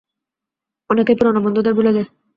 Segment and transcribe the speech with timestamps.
[0.89, 2.07] অনেকেই পুরনো বন্ধুদের ভুলে যায়।